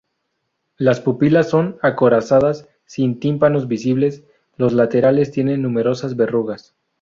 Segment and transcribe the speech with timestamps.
[0.79, 4.23] Las pupilas son acorazonadas sin tímpanos visibles,
[4.57, 6.73] los laterales tienen numerosas verrugas.